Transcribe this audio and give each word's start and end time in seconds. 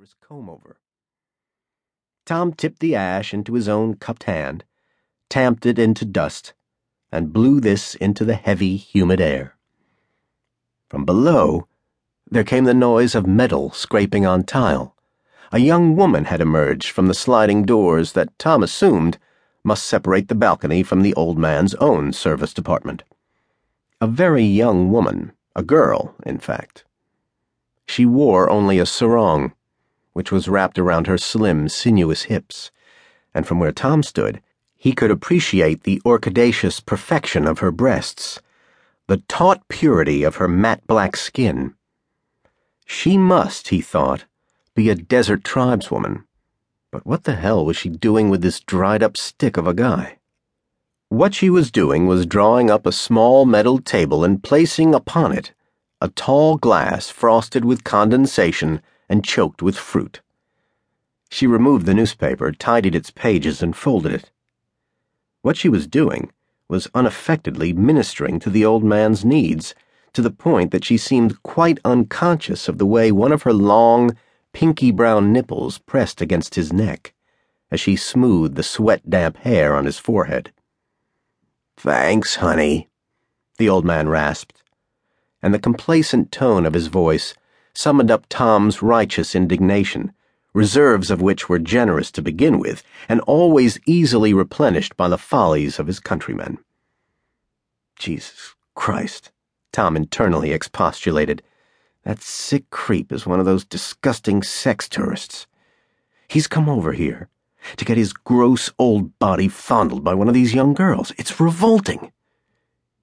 lustrous 0.00 0.16
comb 0.26 0.48
over. 0.48 0.78
Tom 2.24 2.54
tipped 2.54 2.78
the 2.78 2.94
ash 2.96 3.34
into 3.34 3.52
his 3.52 3.68
own 3.68 3.96
cupped 3.96 4.22
hand, 4.22 4.64
tamped 5.28 5.66
it 5.66 5.78
into 5.78 6.06
dust, 6.06 6.54
and 7.12 7.34
blew 7.34 7.60
this 7.60 7.96
into 7.96 8.24
the 8.24 8.34
heavy, 8.34 8.78
humid 8.78 9.20
air. 9.20 9.56
From 10.88 11.04
below, 11.04 11.68
there 12.30 12.44
came 12.44 12.64
the 12.64 12.72
noise 12.72 13.14
of 13.14 13.26
metal 13.26 13.72
scraping 13.72 14.24
on 14.24 14.44
tile. 14.44 14.96
A 15.52 15.58
young 15.58 15.96
woman 15.96 16.24
had 16.24 16.40
emerged 16.40 16.88
from 16.88 17.06
the 17.06 17.12
sliding 17.12 17.64
doors 17.64 18.12
that 18.12 18.38
Tom 18.38 18.62
assumed 18.62 19.18
must 19.62 19.84
separate 19.84 20.28
the 20.28 20.34
balcony 20.34 20.82
from 20.82 21.02
the 21.02 21.12
old 21.12 21.36
man's 21.38 21.74
own 21.74 22.14
service 22.14 22.54
department. 22.54 23.02
A 24.00 24.06
very 24.06 24.44
young 24.44 24.90
woman, 24.90 25.32
a 25.54 25.62
girl, 25.62 26.14
in 26.24 26.38
fact. 26.38 26.86
She 27.84 28.06
wore 28.06 28.48
only 28.48 28.78
a 28.78 28.86
sarong, 28.86 29.52
which 30.12 30.32
was 30.32 30.48
wrapped 30.48 30.78
around 30.78 31.06
her 31.06 31.18
slim, 31.18 31.68
sinuous 31.68 32.24
hips, 32.24 32.70
and 33.34 33.46
from 33.46 33.58
where 33.60 33.72
Tom 33.72 34.02
stood, 34.02 34.40
he 34.76 34.92
could 34.92 35.10
appreciate 35.10 35.82
the 35.82 36.00
orchidaceous 36.04 36.80
perfection 36.80 37.46
of 37.46 37.58
her 37.58 37.70
breasts, 37.70 38.40
the 39.06 39.18
taut 39.28 39.66
purity 39.68 40.22
of 40.22 40.36
her 40.36 40.48
matte 40.48 40.86
black 40.86 41.16
skin. 41.16 41.74
She 42.86 43.16
must, 43.16 43.68
he 43.68 43.80
thought, 43.80 44.24
be 44.74 44.88
a 44.88 44.94
desert 44.94 45.44
tribeswoman. 45.44 46.24
But 46.90 47.06
what 47.06 47.24
the 47.24 47.36
hell 47.36 47.64
was 47.64 47.76
she 47.76 47.88
doing 47.88 48.30
with 48.30 48.42
this 48.42 48.60
dried 48.60 49.02
up 49.02 49.16
stick 49.16 49.56
of 49.56 49.66
a 49.66 49.74
guy? 49.74 50.18
What 51.08 51.34
she 51.34 51.50
was 51.50 51.70
doing 51.70 52.06
was 52.06 52.24
drawing 52.24 52.70
up 52.70 52.86
a 52.86 52.92
small 52.92 53.44
metal 53.44 53.80
table 53.80 54.24
and 54.24 54.42
placing 54.42 54.94
upon 54.94 55.32
it 55.32 55.52
a 56.00 56.08
tall 56.08 56.56
glass 56.56 57.10
frosted 57.10 57.64
with 57.64 57.84
condensation 57.84 58.80
and 59.10 59.22
choked 59.22 59.60
with 59.60 59.76
fruit. 59.76 60.22
She 61.30 61.46
removed 61.46 61.84
the 61.84 61.92
newspaper, 61.92 62.52
tidied 62.52 62.94
its 62.94 63.10
pages, 63.10 63.62
and 63.62 63.76
folded 63.76 64.12
it. 64.12 64.30
What 65.42 65.58
she 65.58 65.68
was 65.68 65.86
doing 65.86 66.32
was 66.68 66.88
unaffectedly 66.94 67.74
ministering 67.74 68.38
to 68.40 68.48
the 68.48 68.64
old 68.64 68.84
man's 68.84 69.24
needs, 69.24 69.74
to 70.14 70.22
the 70.22 70.30
point 70.30 70.70
that 70.70 70.84
she 70.84 70.96
seemed 70.96 71.42
quite 71.42 71.78
unconscious 71.84 72.68
of 72.68 72.78
the 72.78 72.86
way 72.86 73.12
one 73.12 73.32
of 73.32 73.42
her 73.42 73.52
long, 73.52 74.16
pinky 74.52 74.90
brown 74.90 75.32
nipples 75.32 75.78
pressed 75.78 76.22
against 76.22 76.54
his 76.54 76.72
neck 76.72 77.12
as 77.70 77.80
she 77.80 77.94
smoothed 77.94 78.56
the 78.56 78.62
sweat 78.62 79.08
damp 79.08 79.36
hair 79.38 79.74
on 79.76 79.84
his 79.84 79.98
forehead. 79.98 80.52
Thanks, 81.76 82.36
honey, 82.36 82.88
the 83.58 83.68
old 83.68 83.84
man 83.84 84.08
rasped 84.08 84.62
and 85.42 85.54
the 85.54 85.58
complacent 85.58 86.30
tone 86.30 86.66
of 86.66 86.74
his 86.74 86.88
voice 86.88 87.34
summoned 87.74 88.10
up 88.10 88.26
Tom's 88.28 88.82
righteous 88.82 89.34
indignation, 89.34 90.12
reserves 90.52 91.10
of 91.10 91.22
which 91.22 91.48
were 91.48 91.58
generous 91.58 92.10
to 92.12 92.22
begin 92.22 92.58
with, 92.58 92.82
and 93.08 93.20
always 93.22 93.78
easily 93.86 94.34
replenished 94.34 94.96
by 94.96 95.08
the 95.08 95.18
follies 95.18 95.78
of 95.78 95.86
his 95.86 96.00
countrymen. 96.00 96.58
Jesus 97.96 98.54
Christ, 98.74 99.30
Tom 99.72 99.96
internally 99.96 100.52
expostulated. 100.52 101.42
That 102.04 102.22
sick 102.22 102.70
creep 102.70 103.12
is 103.12 103.26
one 103.26 103.38
of 103.38 103.46
those 103.46 103.64
disgusting 103.64 104.42
sex 104.42 104.88
tourists. 104.88 105.46
He's 106.28 106.46
come 106.46 106.68
over 106.68 106.92
here 106.92 107.28
to 107.76 107.84
get 107.84 107.98
his 107.98 108.12
gross 108.12 108.70
old 108.78 109.18
body 109.18 109.48
fondled 109.48 110.02
by 110.02 110.14
one 110.14 110.28
of 110.28 110.34
these 110.34 110.54
young 110.54 110.74
girls. 110.74 111.12
It's 111.18 111.38
revolting. 111.38 112.12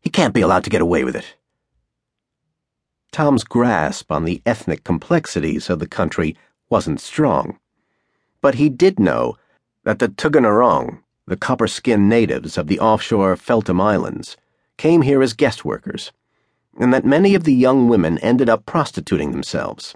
He 0.00 0.10
can't 0.10 0.34
be 0.34 0.40
allowed 0.40 0.64
to 0.64 0.70
get 0.70 0.82
away 0.82 1.04
with 1.04 1.14
it. 1.14 1.36
Tom's 3.12 3.44
grasp 3.44 4.12
on 4.12 4.24
the 4.24 4.40
ethnic 4.46 4.84
complexities 4.84 5.68
of 5.68 5.80
the 5.80 5.88
country 5.88 6.36
wasn't 6.68 7.00
strong. 7.00 7.58
But 8.40 8.54
he 8.54 8.68
did 8.68 9.00
know 9.00 9.36
that 9.84 9.98
the 9.98 10.08
Tuganarong, 10.08 11.02
the 11.26 11.36
copper 11.36 11.66
skinned 11.66 12.08
natives 12.08 12.56
of 12.56 12.68
the 12.68 12.78
offshore 12.78 13.36
Feltham 13.36 13.80
Islands, 13.80 14.36
came 14.76 15.02
here 15.02 15.22
as 15.22 15.32
guest 15.32 15.64
workers, 15.64 16.12
and 16.78 16.94
that 16.94 17.04
many 17.04 17.34
of 17.34 17.44
the 17.44 17.54
young 17.54 17.88
women 17.88 18.18
ended 18.18 18.48
up 18.48 18.64
prostituting 18.64 19.32
themselves. 19.32 19.94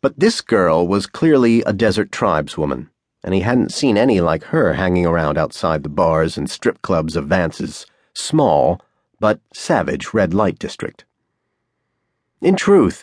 But 0.00 0.18
this 0.18 0.40
girl 0.40 0.88
was 0.88 1.06
clearly 1.06 1.62
a 1.62 1.72
desert 1.72 2.10
tribeswoman, 2.10 2.90
and 3.22 3.34
he 3.34 3.40
hadn't 3.40 3.72
seen 3.72 3.98
any 3.98 4.20
like 4.20 4.44
her 4.44 4.72
hanging 4.72 5.04
around 5.04 5.36
outside 5.36 5.82
the 5.82 5.88
bars 5.88 6.38
and 6.38 6.48
strip 6.48 6.80
clubs 6.82 7.16
of 7.16 7.26
Vance's 7.26 7.86
small 8.14 8.80
but 9.20 9.40
savage 9.52 10.14
red 10.14 10.32
light 10.32 10.58
district. 10.58 11.04
In 12.40 12.54
truth, 12.54 13.02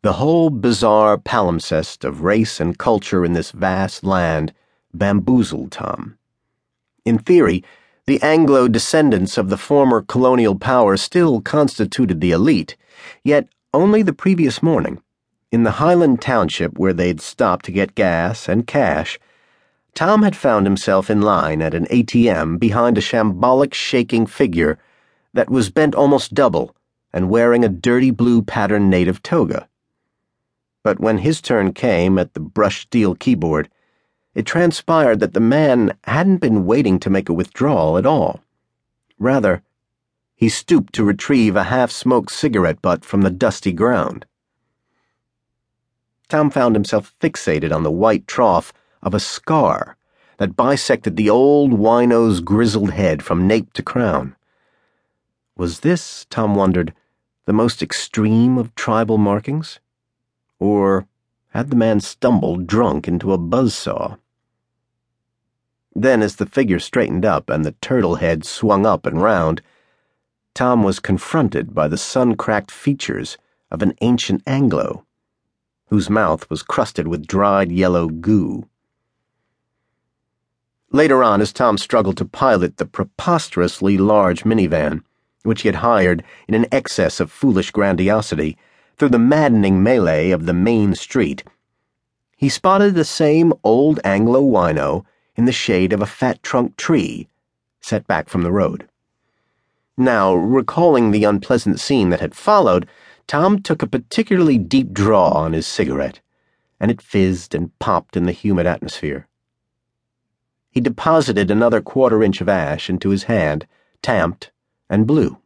the 0.00 0.14
whole 0.14 0.48
bizarre 0.48 1.18
palimpsest 1.18 2.04
of 2.04 2.22
race 2.22 2.58
and 2.58 2.78
culture 2.78 3.22
in 3.22 3.34
this 3.34 3.50
vast 3.50 4.02
land 4.02 4.54
bamboozled 4.94 5.72
Tom. 5.72 6.16
In 7.04 7.18
theory, 7.18 7.62
the 8.06 8.20
Anglo 8.22 8.68
descendants 8.68 9.36
of 9.36 9.50
the 9.50 9.58
former 9.58 10.00
colonial 10.00 10.58
power 10.58 10.96
still 10.96 11.42
constituted 11.42 12.22
the 12.22 12.30
elite, 12.30 12.78
yet 13.22 13.46
only 13.74 14.02
the 14.02 14.14
previous 14.14 14.62
morning, 14.62 15.02
in 15.50 15.64
the 15.64 15.72
Highland 15.72 16.22
township 16.22 16.78
where 16.78 16.94
they'd 16.94 17.20
stopped 17.20 17.66
to 17.66 17.72
get 17.72 17.94
gas 17.94 18.48
and 18.48 18.66
cash, 18.66 19.18
Tom 19.94 20.22
had 20.22 20.34
found 20.34 20.64
himself 20.64 21.10
in 21.10 21.20
line 21.20 21.60
at 21.60 21.74
an 21.74 21.84
ATM 21.86 22.58
behind 22.58 22.96
a 22.96 23.02
shambolic 23.02 23.74
shaking 23.74 24.24
figure 24.24 24.78
that 25.34 25.50
was 25.50 25.68
bent 25.68 25.94
almost 25.94 26.32
double 26.32 26.74
and 27.12 27.28
wearing 27.28 27.64
a 27.64 27.68
dirty 27.68 28.10
blue 28.10 28.42
patterned 28.42 28.90
native 28.90 29.22
toga. 29.22 29.68
But 30.82 30.98
when 30.98 31.18
his 31.18 31.40
turn 31.40 31.72
came 31.72 32.18
at 32.18 32.34
the 32.34 32.40
brushed 32.40 32.88
steel 32.88 33.14
keyboard, 33.14 33.68
it 34.34 34.46
transpired 34.46 35.20
that 35.20 35.34
the 35.34 35.40
man 35.40 35.96
hadn't 36.04 36.38
been 36.38 36.64
waiting 36.64 36.98
to 37.00 37.10
make 37.10 37.28
a 37.28 37.34
withdrawal 37.34 37.98
at 37.98 38.06
all. 38.06 38.40
Rather, 39.18 39.62
he 40.34 40.48
stooped 40.48 40.92
to 40.94 41.04
retrieve 41.04 41.54
a 41.54 41.64
half 41.64 41.90
smoked 41.90 42.32
cigarette 42.32 42.82
butt 42.82 43.04
from 43.04 43.22
the 43.22 43.30
dusty 43.30 43.72
ground. 43.72 44.26
Tom 46.28 46.50
found 46.50 46.74
himself 46.74 47.14
fixated 47.20 47.72
on 47.72 47.82
the 47.82 47.90
white 47.90 48.26
trough 48.26 48.72
of 49.02 49.14
a 49.14 49.20
scar 49.20 49.96
that 50.38 50.56
bisected 50.56 51.16
the 51.16 51.28
old 51.30 51.74
wino's 51.74 52.40
grizzled 52.40 52.90
head 52.90 53.22
from 53.22 53.46
nape 53.46 53.72
to 53.74 53.82
crown. 53.82 54.34
Was 55.56 55.80
this, 55.80 56.26
Tom 56.30 56.54
wondered, 56.54 56.94
the 57.44 57.52
most 57.52 57.82
extreme 57.82 58.58
of 58.58 58.74
tribal 58.74 59.18
markings? 59.18 59.80
Or 60.58 61.06
had 61.50 61.70
the 61.70 61.76
man 61.76 62.00
stumbled 62.00 62.66
drunk 62.66 63.08
into 63.08 63.32
a 63.32 63.38
buzzsaw? 63.38 64.18
Then, 65.94 66.22
as 66.22 66.36
the 66.36 66.46
figure 66.46 66.78
straightened 66.78 67.24
up 67.24 67.50
and 67.50 67.64
the 67.64 67.72
turtle 67.80 68.16
head 68.16 68.44
swung 68.44 68.86
up 68.86 69.04
and 69.04 69.20
round, 69.20 69.60
Tom 70.54 70.82
was 70.82 71.00
confronted 71.00 71.74
by 71.74 71.88
the 71.88 71.98
sun 71.98 72.36
cracked 72.36 72.70
features 72.70 73.36
of 73.70 73.82
an 73.82 73.94
ancient 74.00 74.42
Anglo, 74.46 75.04
whose 75.88 76.08
mouth 76.08 76.48
was 76.48 76.62
crusted 76.62 77.08
with 77.08 77.26
dried 77.26 77.72
yellow 77.72 78.08
goo. 78.08 78.68
Later 80.90 81.22
on, 81.22 81.40
as 81.40 81.54
Tom 81.54 81.78
struggled 81.78 82.18
to 82.18 82.24
pilot 82.26 82.76
the 82.76 82.84
preposterously 82.84 83.96
large 83.96 84.44
minivan, 84.44 85.02
which 85.42 85.62
he 85.62 85.68
had 85.68 85.76
hired 85.76 86.22
in 86.48 86.54
an 86.54 86.66
excess 86.70 87.20
of 87.20 87.30
foolish 87.30 87.70
grandiosity, 87.70 88.56
through 88.96 89.08
the 89.08 89.18
maddening 89.18 89.82
melee 89.82 90.30
of 90.30 90.46
the 90.46 90.52
main 90.52 90.94
street, 90.94 91.42
he 92.42 92.48
spotted 92.48 92.94
the 92.94 93.04
same 93.04 93.52
old 93.62 94.00
Anglo 94.02 94.42
wino 94.42 95.04
in 95.36 95.44
the 95.44 95.52
shade 95.52 95.92
of 95.92 96.02
a 96.02 96.06
fat 96.06 96.42
trunk 96.42 96.76
tree 96.76 97.28
set 97.80 98.06
back 98.08 98.28
from 98.28 98.42
the 98.42 98.50
road. 98.50 98.88
Now, 99.96 100.34
recalling 100.34 101.10
the 101.10 101.22
unpleasant 101.22 101.78
scene 101.78 102.10
that 102.10 102.20
had 102.20 102.34
followed, 102.34 102.88
Tom 103.26 103.62
took 103.62 103.82
a 103.82 103.86
particularly 103.86 104.58
deep 104.58 104.92
draw 104.92 105.30
on 105.30 105.52
his 105.52 105.66
cigarette, 105.66 106.20
and 106.80 106.90
it 106.90 107.00
fizzed 107.00 107.54
and 107.54 107.78
popped 107.78 108.16
in 108.16 108.26
the 108.26 108.32
humid 108.32 108.66
atmosphere. 108.66 109.28
He 110.70 110.80
deposited 110.80 111.50
another 111.50 111.80
quarter 111.80 112.24
inch 112.24 112.40
of 112.40 112.48
ash 112.48 112.90
into 112.90 113.10
his 113.10 113.24
hand, 113.24 113.66
tamped, 114.02 114.50
and 114.92 115.06
blew. 115.06 115.38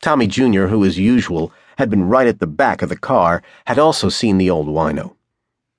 Tommy 0.00 0.26
Jr., 0.26 0.66
who 0.66 0.84
as 0.84 0.98
usual 0.98 1.52
had 1.78 1.90
been 1.90 2.08
right 2.08 2.26
at 2.26 2.40
the 2.40 2.46
back 2.46 2.82
of 2.82 2.88
the 2.88 2.96
car, 2.96 3.42
had 3.66 3.78
also 3.78 4.08
seen 4.08 4.38
the 4.38 4.50
old 4.50 4.66
wino. 4.66 5.16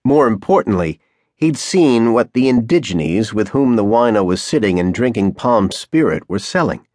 More 0.04 0.28
importantly, 0.28 1.00
he'd 1.36 1.58
seen 1.58 2.14
what 2.14 2.34
the 2.34 2.48
indigenes 2.48 3.34
with 3.34 3.50
whom 3.50 3.76
the 3.76 3.84
wino 3.84 4.24
was 4.24 4.42
sitting 4.42 4.80
and 4.80 4.94
drinking 4.94 5.34
palm 5.34 5.72
spirit 5.72 6.30
were 6.30 6.40
selling. 6.40 6.86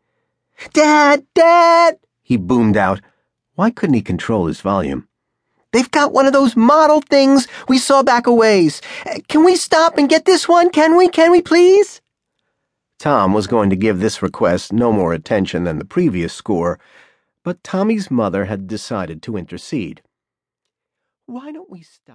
Dad, 0.73 1.27
Dad! 1.35 1.99
he 2.23 2.37
boomed 2.37 2.77
out. 2.77 3.01
Why 3.57 3.71
couldn't 3.71 3.95
he 3.95 4.03
control 4.03 4.47
his 4.47 4.61
volume? 4.61 5.09
They've 5.73 5.91
got 5.91 6.13
one 6.13 6.27
of 6.27 6.33
those 6.33 6.57
model 6.57 7.01
things 7.01 7.49
we 7.69 7.79
saw 7.79 8.03
back 8.03 8.27
a 8.27 8.33
ways. 8.33 8.81
Can 9.29 9.45
we 9.45 9.57
stop 9.57 9.99
and 9.99 10.09
get 10.09 10.25
this 10.25 10.49
one? 10.49 10.71
Can 10.71 10.97
we? 10.97 11.09
Can 11.09 11.31
we, 11.31 11.43
please? 11.43 12.01
Tom 13.01 13.33
was 13.33 13.47
going 13.47 13.71
to 13.71 13.77
give 13.77 13.99
this 13.99 14.21
request 14.21 14.75
no 14.75 14.93
more 14.93 15.15
attention 15.15 15.65
than 15.65 15.79
the 15.79 15.87
previous 15.87 16.35
score, 16.35 16.79
but 17.43 17.65
Tommy's 17.65 18.11
mother 18.11 18.45
had 18.45 18.67
decided 18.67 19.23
to 19.23 19.39
intercede. 19.39 20.03
Why 21.25 21.51
don't 21.51 21.71
we 21.71 21.81
stop? 21.81 22.05